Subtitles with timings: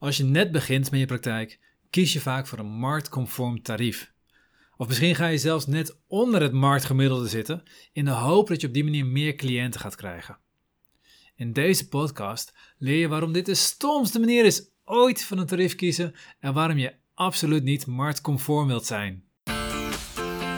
[0.00, 1.58] Als je net begint met je praktijk,
[1.90, 4.12] kies je vaak voor een marktconform tarief.
[4.76, 8.66] Of misschien ga je zelfs net onder het marktgemiddelde zitten in de hoop dat je
[8.66, 10.38] op die manier meer cliënten gaat krijgen.
[11.36, 15.74] In deze podcast leer je waarom dit de stomste manier is ooit van een tarief
[15.74, 19.24] kiezen en waarom je absoluut niet marktconform wilt zijn.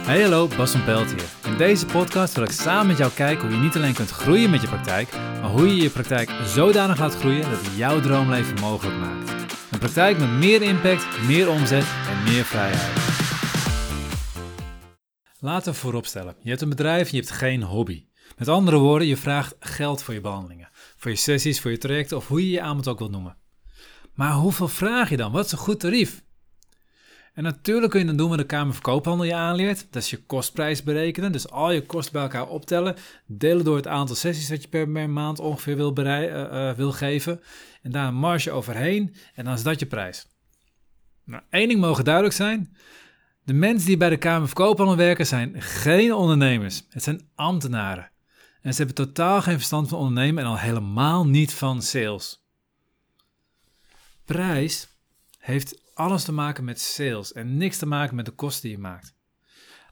[0.04, 1.50] Hey hallo, Bas van Pelt hier.
[1.52, 4.50] In deze podcast wil ik samen met jou kijken hoe je niet alleen kunt groeien
[4.50, 5.08] met je praktijk,
[5.52, 9.30] hoe je je praktijk zodanig laat groeien dat het jouw droomleven mogelijk maakt.
[9.72, 12.90] Een praktijk met meer impact, meer omzet en meer vrijheid.
[15.38, 18.06] Laten we vooropstellen, je hebt een bedrijf en je hebt geen hobby.
[18.36, 22.16] Met andere woorden, je vraagt geld voor je behandelingen, voor je sessies, voor je trajecten
[22.16, 23.36] of hoe je je aanbod ook wilt noemen.
[24.14, 25.32] Maar hoeveel vraag je dan?
[25.32, 26.22] Wat is een goed tarief?
[27.32, 29.86] En natuurlijk kun je dan doen wat de Kamer Verkoophandel je aanleert.
[29.90, 31.32] Dat is je kostprijs berekenen.
[31.32, 32.96] Dus al je kosten bij elkaar optellen.
[33.26, 37.40] Delen door het aantal sessies dat je per, maand ongeveer wil, uh, wil geven.
[37.82, 39.14] En daar een marge overheen.
[39.34, 40.26] En dan is dat je prijs.
[41.24, 42.76] Nou, één ding mogen duidelijk zijn.
[43.44, 46.86] De mensen die bij de Kamer Verkoophandel werken zijn geen ondernemers.
[46.88, 48.10] Het zijn ambtenaren.
[48.60, 52.46] En ze hebben totaal geen verstand van ondernemen en al helemaal niet van sales.
[54.24, 54.88] Prijs
[55.38, 58.82] heeft alles te maken met sales en niks te maken met de kosten die je
[58.82, 59.14] maakt.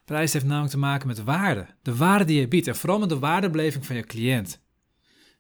[0.04, 3.08] Prijs heeft namelijk te maken met waarde, de waarde die je biedt en vooral met
[3.08, 4.62] de waardebeleving van je cliënt.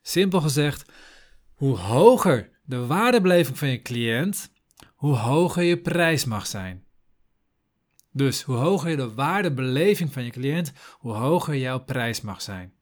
[0.02, 0.92] Simpel gezegd,
[1.54, 4.52] hoe hoger de waardebeleving van je cliënt,
[4.94, 6.84] hoe hoger je prijs mag zijn.
[8.12, 12.72] Dus hoe hoger de waardebeleving van je cliënt, hoe hoger jouw prijs mag zijn.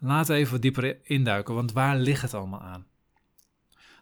[0.00, 2.86] We even wat dieper induiken, want waar ligt het allemaal aan?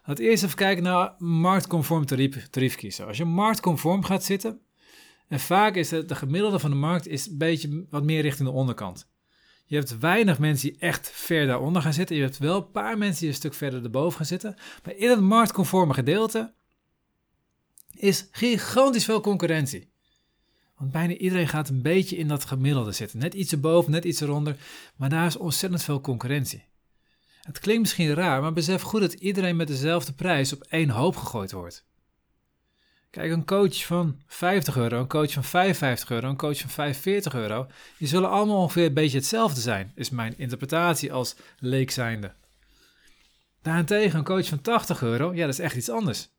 [0.03, 2.05] We eerst even kijken naar marktconform
[2.49, 3.07] tarief kiezen.
[3.07, 4.61] Als je marktconform gaat zitten,
[5.27, 8.49] en vaak is het de gemiddelde van de markt is een beetje wat meer richting
[8.49, 9.11] de onderkant.
[9.65, 12.15] Je hebt weinig mensen die echt ver daaronder gaan zitten.
[12.15, 14.55] Je hebt wel een paar mensen die een stuk verder erboven gaan zitten.
[14.83, 16.53] Maar in het marktconforme gedeelte
[17.91, 19.91] is gigantisch veel concurrentie.
[20.77, 23.19] Want bijna iedereen gaat een beetje in dat gemiddelde zitten.
[23.19, 24.57] Net iets erboven, net iets eronder.
[24.95, 26.63] Maar daar is ontzettend veel concurrentie.
[27.43, 31.15] Het klinkt misschien raar, maar besef goed dat iedereen met dezelfde prijs op één hoop
[31.15, 31.85] gegooid wordt.
[33.09, 37.33] Kijk, een coach van 50 euro, een coach van 55 euro, een coach van 45
[37.33, 37.67] euro,
[37.97, 42.33] die zullen allemaal ongeveer een beetje hetzelfde zijn, is mijn interpretatie als leek zijnde.
[43.61, 46.29] Daarentegen een coach van 80 euro, ja, dat is echt iets anders.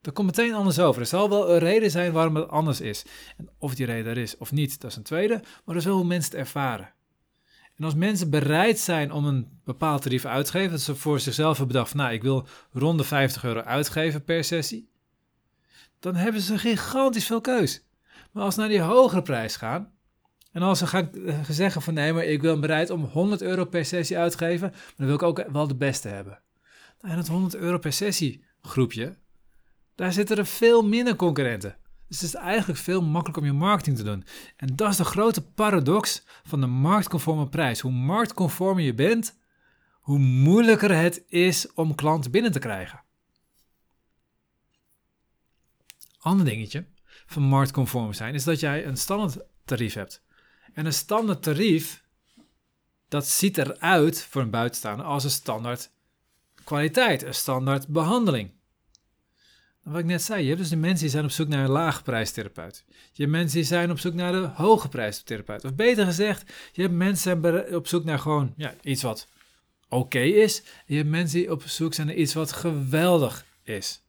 [0.00, 1.00] Dat komt meteen anders over.
[1.00, 3.04] Er zal wel een reden zijn waarom het anders is.
[3.36, 5.84] En of die reden er is of niet, dat is een tweede, maar dat is
[5.84, 6.92] wel hoe mensen het ervaren.
[7.76, 11.20] En als mensen bereid zijn om een bepaald tarief uit te geven, dat ze voor
[11.20, 14.90] zichzelf hebben bedacht, nou, ik wil rond de 50 euro uitgeven per sessie,
[15.98, 17.84] dan hebben ze gigantisch veel keus.
[18.32, 19.92] Maar als ze naar die hogere prijs gaan,
[20.52, 23.64] en als ze gaan eh, zeggen van nee, maar ik ben bereid om 100 euro
[23.64, 26.40] per sessie uit te geven, maar dan wil ik ook wel de beste hebben.
[27.00, 29.16] Nou, en het 100 euro per sessie groepje,
[29.94, 31.76] daar zitten er veel minder concurrenten.
[32.12, 34.24] Dus het is eigenlijk veel makkelijker om je marketing te doen.
[34.56, 37.80] En dat is de grote paradox van de marktconforme prijs.
[37.80, 39.38] Hoe marktconformer je bent,
[40.00, 43.02] hoe moeilijker het is om klanten binnen te krijgen.
[46.18, 46.86] Ander dingetje
[47.26, 50.22] van marktconform zijn is dat jij een standaard tarief hebt.
[50.72, 52.04] En een standaard tarief,
[53.08, 55.90] dat ziet eruit voor een buitenstaander als een standaard
[56.64, 58.52] kwaliteit, een standaard behandeling.
[59.82, 61.70] Wat ik net zei, je hebt dus de mensen die zijn op zoek naar een
[61.70, 62.84] laagprijstherapeut.
[62.88, 65.64] Je hebt mensen die zijn op zoek naar de hoge prijstherapeut.
[65.64, 69.28] Of beter gezegd, je hebt mensen op zoek naar gewoon ja, iets wat
[69.88, 70.62] oké is.
[70.86, 74.02] je hebt mensen die op zoek zijn naar iets wat geweldig is.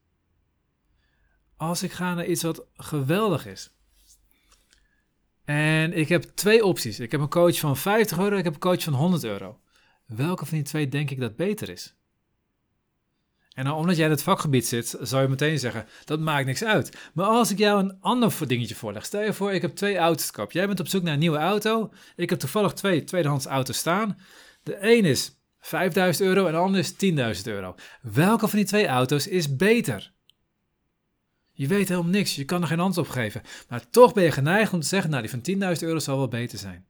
[1.57, 3.71] Als ik ga naar iets wat geweldig is.
[5.45, 6.99] En ik heb twee opties.
[6.99, 9.59] Ik heb een coach van 50 euro, ik heb een coach van 100 euro.
[10.05, 11.95] Welke van die twee denk ik dat beter is?
[13.53, 16.63] En nou, omdat jij in het vakgebied zit, zou je meteen zeggen, dat maakt niks
[16.63, 16.97] uit.
[17.13, 20.31] Maar als ik jou een ander dingetje voorleg, stel je voor, ik heb twee auto's
[20.31, 20.51] koop.
[20.51, 21.91] Jij bent op zoek naar een nieuwe auto.
[22.15, 24.17] Ik heb toevallig twee tweedehands auto's staan.
[24.63, 26.93] De een is 5000 euro en de ander is
[27.41, 27.75] 10.000 euro.
[28.01, 30.11] Welke van die twee auto's is beter?
[31.51, 33.41] Je weet helemaal niks, je kan er geen antwoord op geven.
[33.69, 36.27] Maar toch ben je geneigd om te zeggen, nou die van 10.000 euro zal wel
[36.27, 36.85] beter zijn.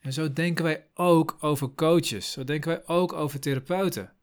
[0.00, 2.32] En zo denken wij ook over coaches.
[2.32, 4.15] Zo denken wij ook over therapeuten.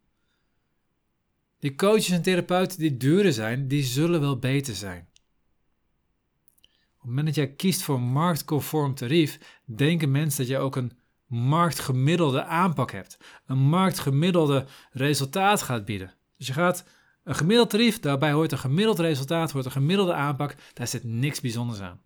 [1.64, 5.08] Die coaches en therapeuten die duurder zijn, die zullen wel beter zijn.
[6.62, 10.76] Op het moment dat jij kiest voor een marktconform tarief, denken mensen dat je ook
[10.76, 13.18] een marktgemiddelde aanpak hebt.
[13.46, 16.14] Een marktgemiddelde resultaat gaat bieden.
[16.38, 16.86] Dus je gaat
[17.24, 21.42] een gemiddeld tarief, daarbij hoort een gemiddeld resultaat, hoort een gemiddelde aanpak, daar zit niks
[21.42, 22.02] bijzonders aan.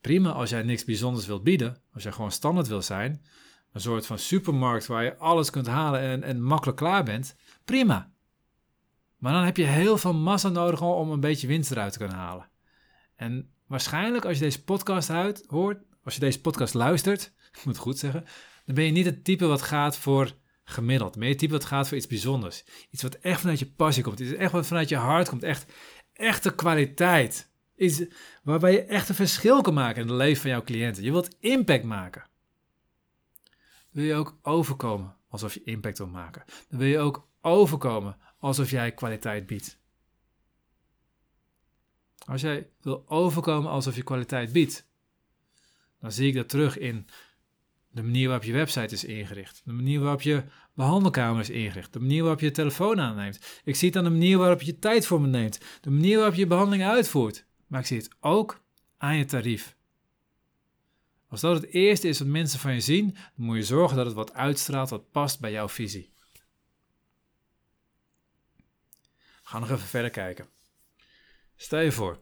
[0.00, 3.22] Prima als jij niks bijzonders wilt bieden, als jij gewoon standaard wil zijn,
[3.72, 8.10] een soort van supermarkt waar je alles kunt halen en, en makkelijk klaar bent, prima.
[9.16, 12.16] Maar dan heb je heel veel massa nodig om een beetje winst eruit te kunnen
[12.16, 12.48] halen.
[13.16, 17.74] En waarschijnlijk als je deze podcast uit, hoort, als je deze podcast luistert, ik moet
[17.74, 18.24] het goed zeggen,
[18.64, 20.32] dan ben je niet het type wat gaat voor
[20.64, 21.18] gemiddeld.
[21.18, 22.64] Ben je type wat gaat voor iets bijzonders.
[22.90, 24.20] Iets wat echt vanuit je passie komt.
[24.20, 25.42] Iets echt wat vanuit je hart komt.
[25.42, 25.72] Echt
[26.12, 27.50] echte kwaliteit.
[27.76, 28.04] Iets
[28.42, 31.02] waarbij je echt een verschil kan maken in het leven van jouw cliënten.
[31.02, 32.26] Je wilt impact maken.
[33.90, 36.44] Wil je ook overkomen alsof je impact wilt maken.
[36.68, 39.80] Dan wil je ook overkomen alsof jij kwaliteit biedt.
[42.26, 44.86] Als jij wil overkomen alsof je kwaliteit biedt,
[46.00, 47.06] dan zie ik dat terug in
[47.90, 50.44] de manier waarop je website is ingericht, de manier waarop je
[50.74, 53.60] behandelkamer is ingericht, de manier waarop je telefoon aanneemt.
[53.64, 56.34] Ik zie het aan de manier waarop je tijd voor me neemt, de manier waarop
[56.34, 57.44] je behandelingen uitvoert.
[57.66, 58.62] Maar ik zie het ook
[58.98, 59.76] aan je tarief.
[61.28, 63.06] Als dat het eerste is wat mensen van je zien,
[63.36, 66.12] dan moet je zorgen dat het wat uitstraalt wat past bij jouw visie.
[69.52, 70.46] Gaan nog even verder kijken.
[71.56, 72.18] Stel je voor,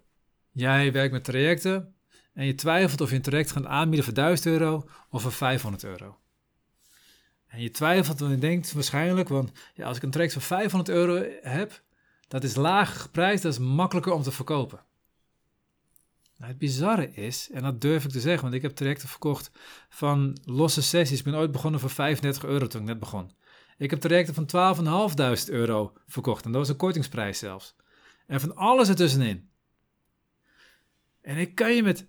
[0.50, 1.94] jij werkt met trajecten
[2.34, 5.84] en je twijfelt of je een traject gaat aanbieden voor 1000 euro of voor 500
[5.84, 6.18] euro.
[7.46, 10.90] En je twijfelt, want je denkt waarschijnlijk, want ja, als ik een traject voor 500
[10.90, 11.82] euro heb,
[12.28, 14.80] dat is laag geprijsd, dat is makkelijker om te verkopen.
[16.36, 19.50] Nou, het bizarre is, en dat durf ik te zeggen, want ik heb trajecten verkocht
[19.88, 21.18] van losse sessies.
[21.18, 23.30] Ik ben ooit begonnen voor 35 euro toen ik net begon.
[23.80, 24.76] Ik heb trajecten van
[25.46, 27.74] 12.500 euro verkocht en dat was een kortingsprijs zelfs.
[28.26, 29.48] En van alles ertussenin.
[31.20, 32.06] En ik kan je met 100%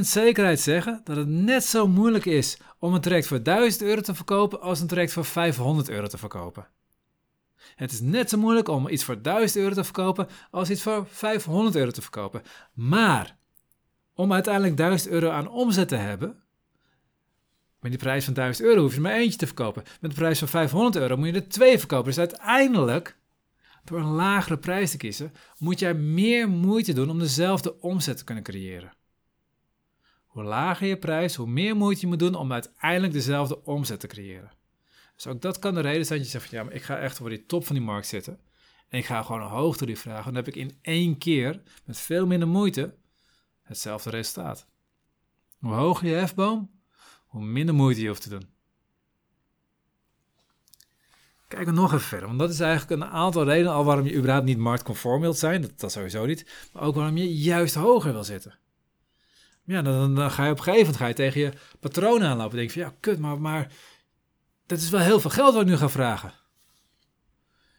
[0.00, 4.14] zekerheid zeggen dat het net zo moeilijk is om een traject voor 1000 euro te
[4.14, 6.68] verkopen als een traject voor 500 euro te verkopen.
[7.76, 11.06] Het is net zo moeilijk om iets voor 1000 euro te verkopen als iets voor
[11.06, 12.42] 500 euro te verkopen.
[12.72, 13.36] Maar
[14.14, 16.43] om uiteindelijk 1000 euro aan omzet te hebben,
[17.84, 19.82] met die prijs van 1000 euro hoef je er maar eentje te verkopen.
[20.00, 22.06] Met de prijs van 500 euro moet je er twee verkopen.
[22.06, 23.16] Dus uiteindelijk,
[23.84, 28.24] door een lagere prijs te kiezen, moet jij meer moeite doen om dezelfde omzet te
[28.24, 28.92] kunnen creëren.
[30.26, 34.06] Hoe lager je prijs, hoe meer moeite je moet doen om uiteindelijk dezelfde omzet te
[34.06, 34.52] creëren.
[35.14, 36.98] Dus ook dat kan de reden zijn dat je zegt van ja, maar ik ga
[36.98, 38.38] echt voor die top van die markt zitten.
[38.88, 40.24] En ik ga gewoon een hoogte die vragen.
[40.24, 42.94] Dan heb ik in één keer, met veel minder moeite,
[43.62, 44.66] hetzelfde resultaat.
[45.58, 46.70] Hoe hoger je hefboom,
[47.34, 48.48] hoe minder moeite je hoeft te doen.
[51.48, 54.14] Kijken we nog even verder, want dat is eigenlijk een aantal redenen al waarom je
[54.14, 58.12] überhaupt niet marktconform wilt zijn, dat, dat sowieso niet, maar ook waarom je juist hoger
[58.12, 58.58] wil zitten.
[59.64, 62.70] Ja, dan, dan ga je op een gegeven moment tegen je patroon aanlopen en denk
[62.70, 63.72] van ja, kut, maar, maar
[64.66, 66.32] dat is wel heel veel geld wat ik nu ga vragen.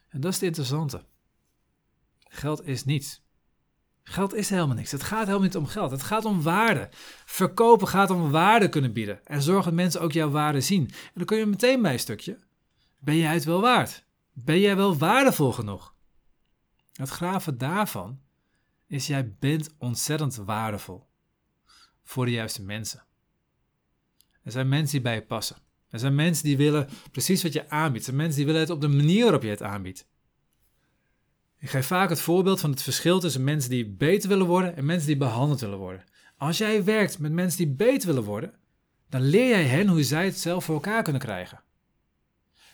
[0.08, 1.04] En dat is het interessante.
[2.28, 3.22] Geld is niets.
[4.08, 4.90] Geld is helemaal niks.
[4.90, 5.90] Het gaat helemaal niet om geld.
[5.90, 6.88] Het gaat om waarde.
[7.24, 9.26] Verkopen gaat om waarde kunnen bieden.
[9.26, 10.88] En zorg dat mensen ook jouw waarde zien.
[10.90, 12.38] En dan kun je meteen bij een stukje.
[12.98, 14.04] Ben jij het wel waard?
[14.32, 15.94] Ben jij wel waardevol genoeg?
[16.92, 18.20] Het graven daarvan
[18.86, 21.06] is jij bent ontzettend waardevol.
[22.02, 23.04] Voor de juiste mensen.
[24.42, 25.56] Er zijn mensen die bij je passen.
[25.88, 28.06] Er zijn mensen die willen precies wat je aanbiedt.
[28.06, 30.08] Er zijn mensen die willen het op de manier waarop je het aanbiedt.
[31.58, 34.84] Ik geef vaak het voorbeeld van het verschil tussen mensen die beter willen worden en
[34.84, 36.04] mensen die behandeld willen worden.
[36.36, 38.54] Als jij werkt met mensen die beter willen worden,
[39.08, 41.60] dan leer jij hen hoe zij het zelf voor elkaar kunnen krijgen.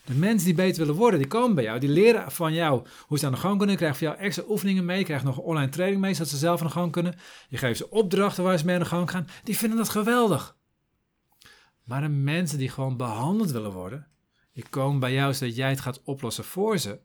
[0.05, 3.19] De mensen die beter willen worden, die komen bij jou, die leren van jou hoe
[3.19, 3.71] ze aan de gang kunnen.
[3.71, 6.37] Je krijgt van jou extra oefeningen mee, je krijgt nog online training mee, zodat ze
[6.37, 7.15] zelf aan de gang kunnen.
[7.49, 9.27] Je geeft ze opdrachten waar ze mee aan de gang gaan.
[9.45, 10.57] Die vinden dat geweldig.
[11.85, 14.07] Maar de mensen die gewoon behandeld willen worden,
[14.53, 17.01] die komen bij jou zodat jij het gaat oplossen voor ze.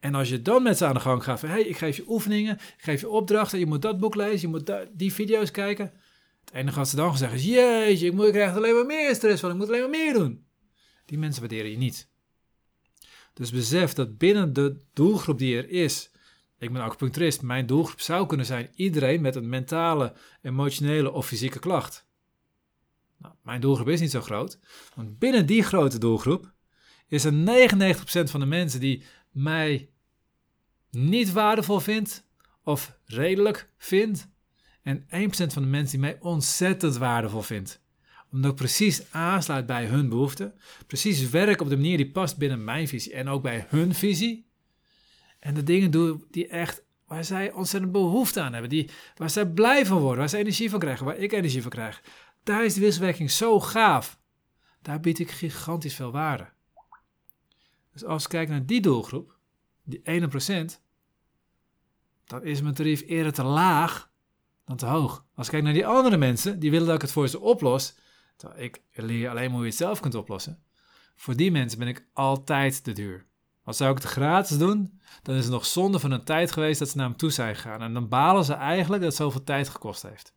[0.00, 2.04] En als je dan met ze aan de gang gaat van, hey, ik geef je
[2.08, 5.92] oefeningen, ik geef je opdrachten, je moet dat boek lezen, je moet die video's kijken.
[6.44, 9.14] Het enige wat ze dan zeggen is, jeetje, ik, moet, ik krijg alleen maar meer
[9.14, 10.46] stress van, ik moet alleen maar meer doen.
[11.04, 12.08] Die mensen waarderen je niet.
[13.34, 16.10] Dus besef dat binnen de doelgroep die er is,
[16.58, 21.58] ik ben acupuncturist, mijn doelgroep zou kunnen zijn iedereen met een mentale, emotionele of fysieke
[21.58, 22.08] klacht.
[23.18, 24.58] Nou, mijn doelgroep is niet zo groot,
[24.94, 26.52] want binnen die grote doelgroep
[27.08, 29.90] is er 99% van de mensen die mij
[30.90, 32.28] niet waardevol vindt
[32.64, 34.28] of redelijk vindt.
[34.82, 37.82] En 1% van de mensen die mij ontzettend waardevol vindt.
[38.32, 40.54] Omdat ik precies aansluit bij hun behoeften.
[40.86, 44.48] Precies werk op de manier die past binnen mijn visie en ook bij hun visie.
[45.38, 48.70] En de dingen doe die echt, waar zij ontzettend behoefte aan hebben.
[48.70, 51.70] Die, waar zij blij van worden, waar ze energie van krijgen, waar ik energie van
[51.70, 52.02] krijg.
[52.42, 54.18] Daar is de wisselwerking zo gaaf.
[54.82, 56.48] Daar bied ik gigantisch veel waarde.
[57.92, 59.38] Dus als ik kijk naar die doelgroep,
[59.82, 60.80] die 1%,
[62.24, 64.10] dan is mijn tarief eerder te laag
[64.64, 65.24] dan te hoog.
[65.34, 67.94] Als ik kijk naar die andere mensen, die willen dat ik het voor ze oplos,
[68.36, 70.62] terwijl ik leer alleen maar hoe je het zelf kunt oplossen.
[71.16, 73.26] Voor die mensen ben ik altijd te duur.
[73.64, 76.78] Als zou ik het gratis doen, dan is het nog zonde van een tijd geweest
[76.78, 77.82] dat ze naar hem toe zijn gegaan.
[77.82, 80.34] En dan balen ze eigenlijk dat het zoveel tijd gekost heeft.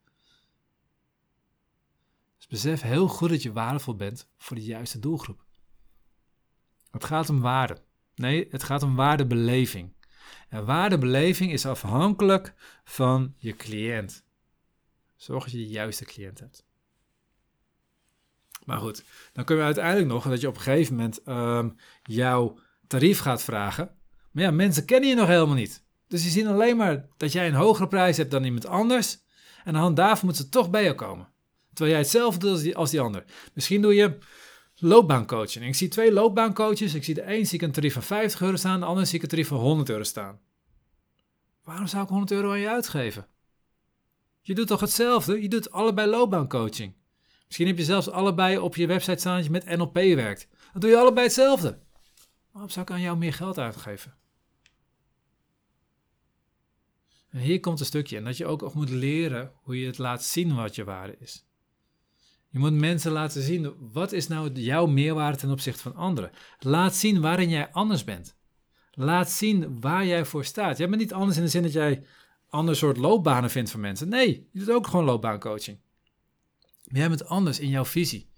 [2.38, 5.46] Dus besef heel goed dat je waardevol bent voor de juiste doelgroep.
[6.94, 7.78] Het gaat om waarde.
[8.16, 9.94] Nee, het gaat om waardebeleving.
[10.50, 14.24] En waardebeleving is afhankelijk van je cliënt.
[15.16, 16.66] Zorg dat je de juiste cliënt hebt.
[18.66, 21.70] Maar goed, dan kun je uiteindelijk nog dat je op een gegeven moment ehm,
[22.04, 22.58] jouw
[22.88, 23.96] tarief gaat vragen.
[24.32, 25.84] Maar ja, mensen kennen je nog helemaal niet.
[26.08, 29.22] Dus die zien alleen maar dat jij een hogere prijs hebt dan iemand anders.
[29.64, 31.32] En aan de moeten ze toch bij je komen.
[31.68, 33.24] Terwijl jij hetzelfde doet als die, als die ander.
[33.54, 34.18] Misschien doe je
[34.76, 35.66] loopbaancoaching.
[35.66, 36.94] Ik zie twee loopbaancoaches.
[36.94, 39.16] Ik zie de een zie ik een tarief van 50 euro staan, de ander zie
[39.16, 40.40] ik een tarief van 100 euro staan.
[41.64, 43.28] Waarom zou ik 100 euro aan je uitgeven?
[44.42, 45.42] Je doet toch hetzelfde?
[45.42, 46.94] Je doet allebei loopbaancoaching.
[47.46, 50.48] Misschien heb je zelfs allebei op je website staan dat je met NLP werkt.
[50.72, 51.80] Dan doe je allebei hetzelfde.
[52.52, 54.16] Waarom zou ik aan jou meer geld uitgeven?
[57.30, 60.24] En hier komt een stukje en dat je ook moet leren hoe je het laat
[60.24, 61.46] zien wat je waarde is.
[62.54, 66.32] Je moet mensen laten zien, wat is nou jouw meerwaarde ten opzichte van anderen?
[66.60, 68.36] Laat zien waarin jij anders bent.
[68.92, 70.78] Laat zien waar jij voor staat.
[70.78, 72.04] Jij bent niet anders in de zin dat jij
[72.50, 74.10] ander soort loopbanen vindt van mensen.
[74.10, 75.80] Nee, je doet ook gewoon loopbaancoaching.
[76.84, 78.30] Jij bent anders in jouw visie.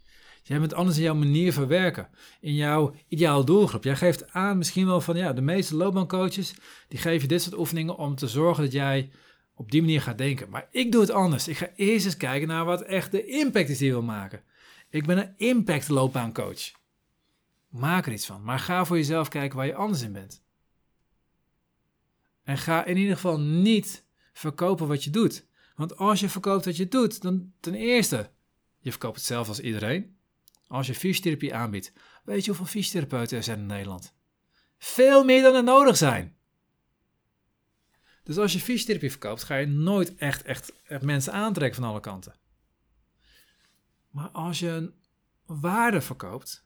[0.43, 3.83] Jij bent anders in jouw manier van werken, in jouw ideaal doelgroep.
[3.83, 6.53] Jij geeft aan misschien wel van ja, de meeste loopbaancoaches
[6.87, 9.11] die geven dit soort oefeningen om te zorgen dat jij
[9.55, 10.49] op die manier gaat denken.
[10.49, 11.47] Maar ik doe het anders.
[11.47, 14.43] Ik ga eerst eens kijken naar wat echt de impact is die je wil maken.
[14.89, 16.71] Ik ben een impact loopbaancoach.
[17.69, 20.43] Maak er iets van, maar ga voor jezelf kijken waar je anders in bent.
[22.43, 25.45] En ga in ieder geval niet verkopen wat je doet.
[25.75, 28.29] Want als je verkoopt wat je doet, dan ten eerste,
[28.79, 30.17] je verkoopt hetzelfde als iedereen.
[30.67, 31.93] Als je fysiotherapie aanbiedt,
[32.23, 34.13] weet je hoeveel fysiotherapeuten er zijn in Nederland?
[34.77, 36.34] Veel meer dan er nodig zijn.
[38.25, 42.33] Dus als je fysiotherapie verkoopt, ga je nooit echt, echt mensen aantrekken van alle kanten.
[44.09, 44.93] Maar als je een
[45.45, 46.65] waarde verkoopt,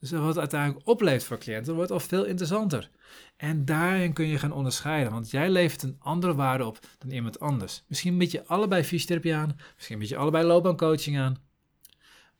[0.00, 2.90] dus wat uiteindelijk oplevert voor cliënten, wordt al veel interessanter.
[3.36, 7.40] En daarin kun je gaan onderscheiden, want jij levert een andere waarde op dan iemand
[7.40, 7.84] anders.
[7.86, 11.36] Misschien bied je allebei fysiotherapie aan, misschien bied je allebei loopbaancoaching aan.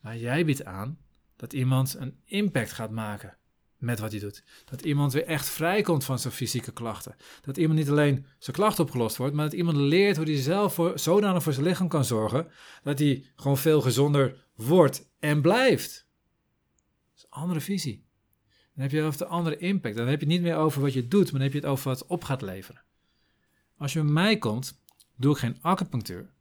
[0.01, 0.99] Maar jij biedt aan
[1.37, 3.37] dat iemand een impact gaat maken
[3.85, 4.43] met wat hij doet.
[4.65, 7.17] Dat iemand weer echt vrijkomt van zijn fysieke klachten.
[7.43, 10.75] Dat iemand niet alleen zijn klachten opgelost wordt, maar dat iemand leert hoe hij zelf
[10.75, 12.49] voor, zodanig voor zijn lichaam kan zorgen
[12.83, 16.07] dat hij gewoon veel gezonder wordt en blijft.
[17.11, 18.05] Dat is een andere visie.
[18.75, 19.97] Dan heb je over de andere impact.
[19.97, 21.69] Dan heb je het niet meer over wat je doet, maar dan heb je het
[21.69, 22.83] over wat op gaat leveren.
[23.77, 24.83] Als je bij mij komt,
[25.17, 26.34] doe ik geen acupunctuur.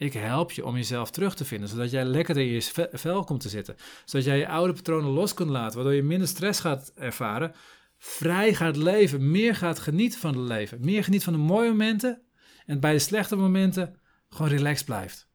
[0.00, 3.40] Ik help je om jezelf terug te vinden, zodat jij lekker in je vel komt
[3.40, 3.76] te zitten.
[4.04, 7.54] Zodat jij je oude patronen los kunt laten, waardoor je minder stress gaat ervaren,
[7.98, 12.22] vrij gaat leven, meer gaat genieten van het leven, meer geniet van de mooie momenten
[12.66, 15.28] en bij de slechte momenten gewoon relaxed blijft.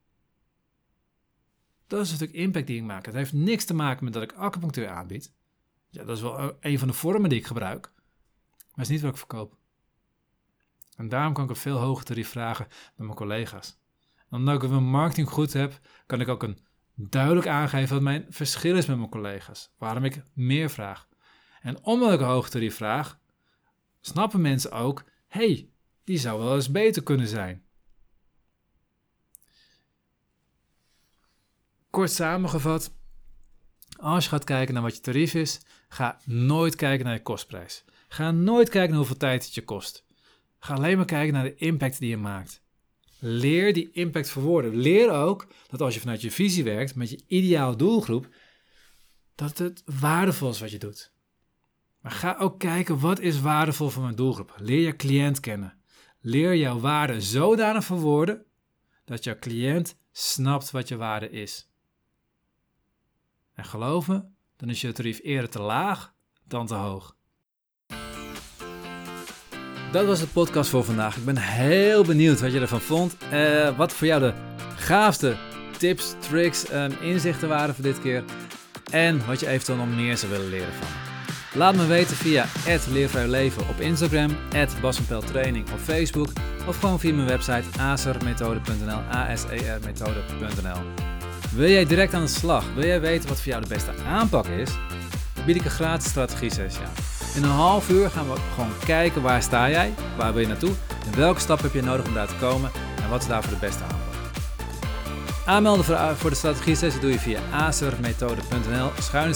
[1.88, 3.06] Dat is stuk impact die ik maak.
[3.06, 5.34] Het heeft niks te maken met dat ik acupunctuur aanbied.
[5.90, 7.92] Ja, dat is wel een van de vormen die ik gebruik,
[8.74, 9.58] maar is niet wat ik verkoop.
[10.96, 13.84] En daarom kan ik een veel hoger tarief vragen dan mijn collega's
[14.30, 16.60] omdat ik mijn marketing goed heb, kan ik ook een
[16.96, 19.74] duidelijk aangeven wat mijn verschil is met mijn collega's.
[19.78, 21.08] Waarom ik meer vraag.
[21.62, 23.20] En omdat ik een hoog tarief vraag,
[24.02, 25.70] snappen mensen ook: hey,
[26.04, 27.64] die zou wel eens beter kunnen zijn.
[31.90, 32.96] Kort samengevat,
[33.98, 37.84] als je gaat kijken naar wat je tarief is, ga nooit kijken naar je kostprijs.
[38.08, 40.06] Ga nooit kijken naar hoeveel tijd het je kost.
[40.60, 42.64] Ga alleen maar kijken naar de impact die je maakt.
[43.20, 44.76] Leer die impact verwoorden.
[44.76, 48.28] Leer ook dat als je vanuit je visie werkt met je ideale doelgroep,
[49.36, 51.14] dat het waardevol is wat je doet.
[52.02, 54.54] Maar ga ook kijken wat is waardevol voor mijn doelgroep.
[54.58, 55.78] Leer je cliënt kennen.
[56.20, 58.46] Leer jouw waarde zodanig verwoorden
[59.06, 61.70] dat jouw cliënt snapt wat je waarde is.
[63.54, 64.24] En geloof me,
[64.56, 67.18] dan is je tarief eerder te laag dan te hoog.
[69.96, 71.18] Dat was de podcast voor vandaag.
[71.18, 73.16] Ik ben heel benieuwd wat je ervan vond.
[73.34, 74.34] Uh, wat voor jou de
[74.76, 75.36] gaafste
[75.78, 78.24] tips, tricks, um, inzichten waren voor dit keer.
[78.92, 80.88] En wat je eventueel nog meer zou willen leren van.
[81.60, 82.46] Laat me weten via
[83.28, 84.38] Leven op Instagram,
[85.32, 86.30] Training op Facebook
[86.68, 90.80] of gewoon via mijn website asermethode.nl, asermethode.nl.
[91.56, 92.74] Wil jij direct aan de slag?
[92.74, 94.70] Wil jij weten wat voor jou de beste aanpak is?
[95.46, 97.15] Bied ik een gratis strategie sessie aan.
[97.36, 100.72] In een half uur gaan we gewoon kijken waar sta jij, waar wil je naartoe
[101.06, 102.72] en welke stap heb je nodig om daar te komen
[103.04, 103.98] en wat is daarvoor de beste aanpak.
[105.46, 109.34] Aanmelden voor de strategie sessie doe je via acermethode.nl schuine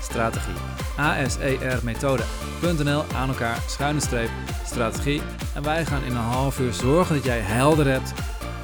[0.00, 0.54] strategie.
[0.96, 4.30] asermethode.nl aan elkaar schuine streep
[4.66, 5.22] strategie.
[5.54, 8.12] En wij gaan in een half uur zorgen dat jij helder hebt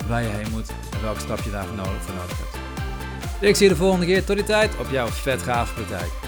[0.09, 2.57] waar je heen moet en welk stap je daarvoor nodig, voor nodig hebt.
[3.41, 4.25] Ik zie je de volgende keer.
[4.25, 6.28] Tot die tijd op jouw vet gave praktijk.